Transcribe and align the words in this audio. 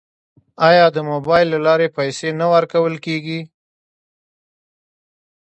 آیا 0.69 0.85
د 0.91 0.97
موبایل 1.11 1.47
له 1.53 1.59
لارې 1.67 1.87
پیسې 1.97 2.29
نه 2.39 2.45
ورکول 2.53 2.93
کیږي؟ 3.05 3.39